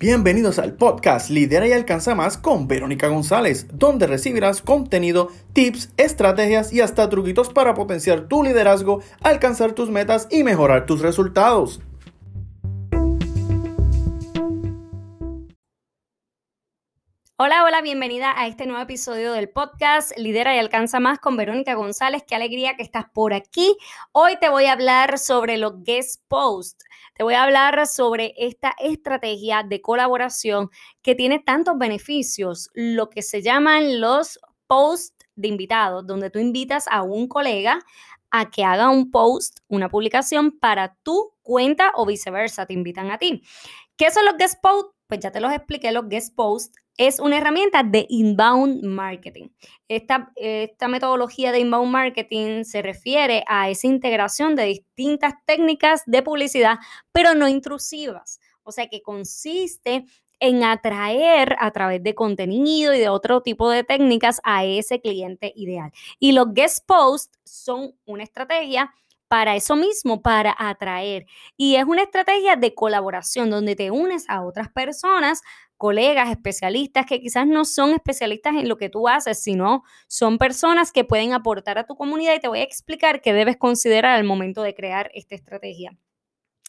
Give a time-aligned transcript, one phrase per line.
[0.00, 6.72] Bienvenidos al podcast Lidera y Alcanza Más con Verónica González, donde recibirás contenido, tips, estrategias
[6.72, 11.82] y hasta truquitos para potenciar tu liderazgo, alcanzar tus metas y mejorar tus resultados.
[17.82, 22.22] Bienvenida a este nuevo episodio del podcast Lidera y Alcanza Más con Verónica González.
[22.26, 23.74] Qué alegría que estás por aquí.
[24.12, 26.84] Hoy te voy a hablar sobre los guest posts.
[27.14, 30.68] Te voy a hablar sobre esta estrategia de colaboración
[31.00, 36.84] que tiene tantos beneficios, lo que se llaman los posts de invitados, donde tú invitas
[36.86, 37.80] a un colega
[38.30, 43.18] a que haga un post, una publicación para tu cuenta o viceversa, te invitan a
[43.18, 43.42] ti.
[44.00, 44.94] ¿Qué son los guest posts?
[45.08, 49.48] Pues ya te los expliqué, los guest posts es una herramienta de inbound marketing.
[49.88, 56.22] Esta, esta, metodología de inbound marketing se refiere a esa integración de distintas técnicas de
[56.22, 56.78] publicidad,
[57.12, 58.40] pero no intrusivas.
[58.62, 60.06] O sea, que consiste
[60.38, 65.52] en atraer a través de contenido y de otro tipo de técnicas a ese cliente
[65.56, 65.92] ideal.
[66.18, 68.94] Y los guest posts son una estrategia
[69.30, 71.24] para eso mismo, para atraer.
[71.56, 75.40] Y es una estrategia de colaboración donde te unes a otras personas
[75.76, 80.90] colegas, especialistas que quizás no son especialistas en lo que tú haces, sino son personas
[80.90, 84.24] que pueden aportar a tu comunidad y te voy a explicar qué debes considerar al
[84.24, 85.96] momento de crear esta estrategia.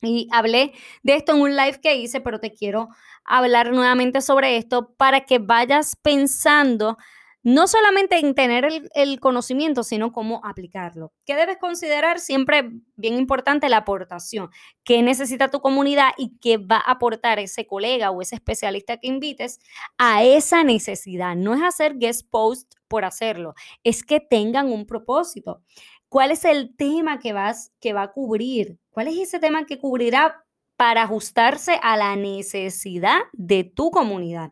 [0.00, 2.88] Y hablé de esto en un live que hice, pero te quiero
[3.22, 6.96] hablar nuevamente sobre esto para que vayas pensando
[7.46, 11.12] no solamente en tener el, conocimiento, sino cómo aplicarlo.
[11.24, 12.18] ¿Qué debes considerar?
[12.18, 14.50] Siempre bien importante la aportación.
[14.82, 19.06] ¿Qué necesita tu comunidad y qué va a aportar ese colega o ese especialista que
[19.06, 19.60] invites
[19.96, 21.36] a esa necesidad?
[21.36, 25.62] No es hacer guest post por hacerlo, es que tengan un propósito.
[26.08, 28.80] ¿Cuál es el tema que, vas, que va a cubrir?
[28.90, 30.44] ¿Cuál es ese tema que cubrirá
[30.76, 34.50] para ajustarse a la necesidad de tu comunidad?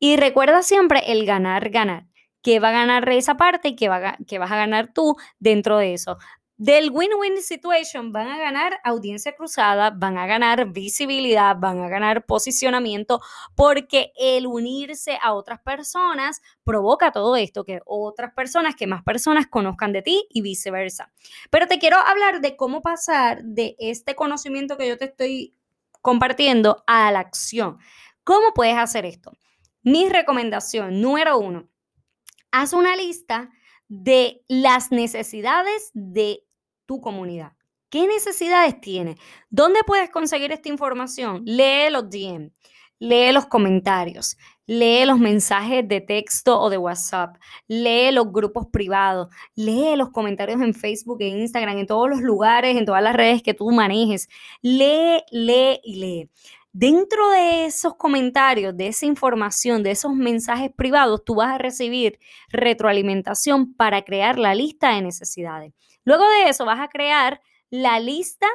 [0.00, 2.08] Y recuerda siempre el ganar, ganar
[2.42, 6.18] que va a ganar esa parte y que vas a ganar tú dentro de eso.
[6.58, 12.24] Del win-win situation van a ganar audiencia cruzada, van a ganar visibilidad, van a ganar
[12.24, 13.20] posicionamiento,
[13.56, 19.48] porque el unirse a otras personas provoca todo esto, que otras personas, que más personas
[19.48, 21.10] conozcan de ti y viceversa.
[21.50, 25.56] Pero te quiero hablar de cómo pasar de este conocimiento que yo te estoy
[26.00, 27.78] compartiendo a la acción.
[28.22, 29.32] ¿Cómo puedes hacer esto?
[29.82, 31.71] Mi recomendación número uno,
[32.52, 33.50] haz una lista
[33.88, 36.44] de las necesidades de
[36.86, 37.52] tu comunidad.
[37.90, 39.16] ¿Qué necesidades tiene?
[39.50, 41.42] ¿Dónde puedes conseguir esta información?
[41.44, 42.50] Lee los DM,
[42.98, 47.36] lee los comentarios, lee los mensajes de texto o de WhatsApp,
[47.68, 52.76] lee los grupos privados, lee los comentarios en Facebook e Instagram, en todos los lugares,
[52.78, 54.28] en todas las redes que tú manejes.
[54.62, 56.30] Lee, lee y lee.
[56.74, 62.18] Dentro de esos comentarios, de esa información, de esos mensajes privados, tú vas a recibir
[62.48, 65.74] retroalimentación para crear la lista de necesidades.
[66.04, 68.46] Luego de eso vas a crear la lista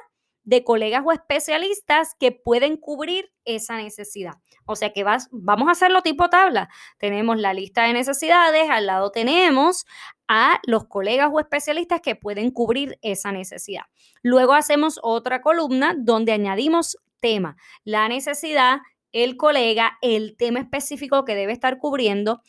[0.44, 4.36] de colegas o especialistas que pueden cubrir esa necesidad.
[4.66, 6.70] O sea que vas, vamos a hacerlo tipo tabla.
[6.98, 9.86] Tenemos la lista de necesidades, al lado tenemos
[10.28, 13.84] a los colegas o especialistas que pueden cubrir esa necesidad.
[14.24, 18.80] Luego hacemos otra columna donde añadimos tema, la necesidad,
[19.12, 22.42] el colega, el tema específico que debe estar cubriendo.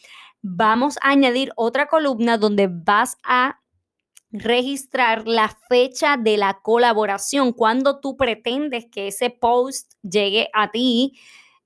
[0.43, 3.61] Vamos a añadir otra columna donde vas a
[4.31, 11.19] registrar la fecha de la colaboración, cuando tú pretendes que ese post llegue a ti,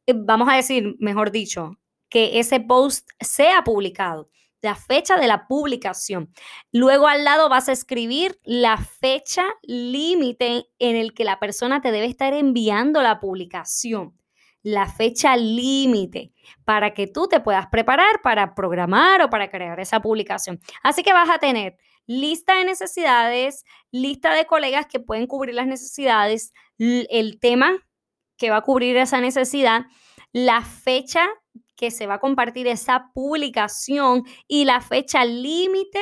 [0.07, 4.29] eh, vamos a decir, mejor dicho, que ese post sea publicado
[4.62, 6.33] la fecha de la publicación.
[6.71, 11.93] Luego al lado vas a escribir la fecha límite en el que la persona te
[11.93, 14.17] debe estar enviando la publicación.
[14.62, 16.33] La fecha límite
[16.65, 20.61] para que tú te puedas preparar para programar o para crear esa publicación.
[20.84, 25.67] Así que vas a tener lista de necesidades, lista de colegas que pueden cubrir las
[25.67, 27.73] necesidades, el tema
[28.37, 29.87] que va a cubrir esa necesidad,
[30.32, 31.29] la fecha
[31.82, 35.99] que se va a compartir esa publicación y la fecha límite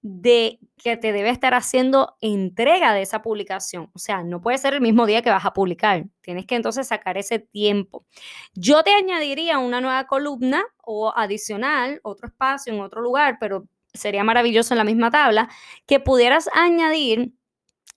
[0.00, 3.90] de que te debe estar haciendo entrega de esa publicación.
[3.92, 6.06] O sea, no puede ser el mismo día que vas a publicar.
[6.22, 8.06] Tienes que entonces sacar ese tiempo.
[8.54, 14.24] Yo te añadiría una nueva columna o adicional, otro espacio en otro lugar, pero sería
[14.24, 15.50] maravilloso en la misma tabla,
[15.84, 17.34] que pudieras añadir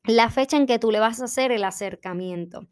[0.04, 2.68] la fecha en que tú le vas a hacer el acercamiento.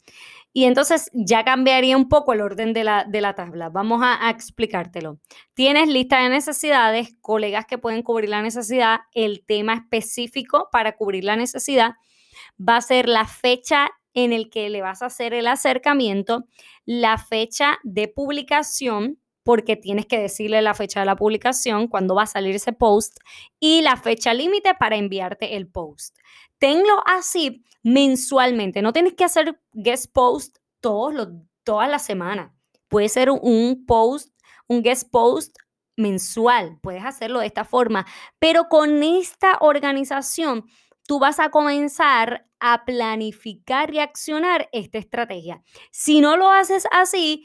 [0.53, 3.69] Y entonces ya cambiaría un poco el orden de la, de la tabla.
[3.69, 5.19] Vamos a, explicártelo.
[5.53, 11.23] Tienes lista de necesidades, colegas que pueden cubrir la necesidad, el tema específico para cubrir
[11.23, 11.93] la necesidad.
[12.59, 16.45] Va a ser la fecha en el que le vas a hacer el acercamiento,
[16.85, 22.23] la fecha de publicación, porque tienes que decirle la fecha de la publicación, cuando va
[22.23, 23.17] a salir ese post,
[23.59, 26.17] y la fecha límite para enviarte el post.
[26.61, 28.83] Tenlo así mensualmente.
[28.83, 31.29] No tienes que hacer guest post todos los,
[31.63, 32.51] todas las semanas.
[32.87, 34.29] Puede ser un post,
[34.67, 35.57] un guest post
[35.97, 36.77] mensual.
[36.83, 38.05] Puedes hacerlo de esta forma.
[38.37, 40.65] Pero con esta organización,
[41.07, 45.63] tú vas a comenzar a planificar y accionar esta estrategia.
[45.89, 47.43] Si no lo haces así,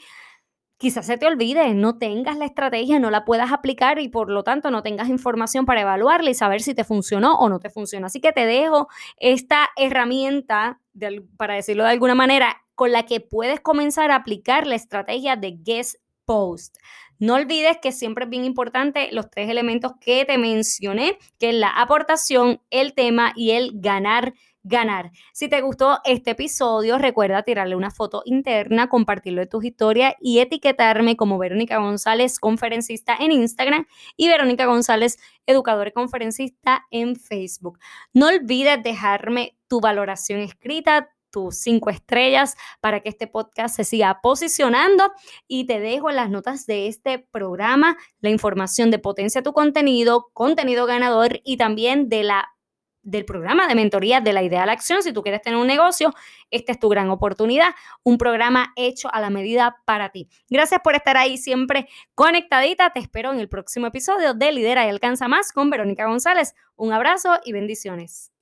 [0.79, 4.43] quizás se te olvide, no tengas la estrategia, no la puedas aplicar y por lo
[4.43, 8.07] tanto no tengas información para evaluarla y saber si te funcionó o no te funcionó.
[8.07, 8.89] Así que te dejo
[9.19, 10.81] esta herramienta,
[11.37, 15.57] para decirlo de alguna manera, con la que puedes comenzar a aplicar la estrategia de
[15.63, 16.77] guest post.
[17.19, 21.55] No olvides que siempre es bien importante los tres elementos que te mencioné, que es
[21.55, 24.35] la aportación, el tema y el ganar
[24.67, 25.13] ganar.
[25.33, 30.41] Si te gustó este episodio, recuerda tirarle una foto interna, compartirlo de tus historias y
[30.41, 33.87] etiquetarme como Verónica González, conferencista en Instagram
[34.17, 37.79] y Verónica González, educador y conferencista en Facebook.
[38.13, 44.21] No olvides dejarme tu valoración escrita, tus cinco estrellas para que este podcast se siga
[44.23, 45.13] posicionando
[45.47, 50.31] y te dejo en las notas de este programa la información de potencia tu contenido,
[50.33, 52.56] contenido ganador y también de la
[53.07, 55.03] del programa de mentoría de la idea a la acción.
[55.03, 56.13] Si tú quieres tener un negocio,
[56.51, 60.29] esta es tu gran oportunidad, un programa hecho a la medida para ti.
[60.51, 62.91] Gracias por estar ahí siempre conectadita.
[62.91, 66.55] Te espero en el próximo episodio de Lidera y Alcanza Más con Verónica González.
[66.75, 68.36] Un abrazo y bendiciones.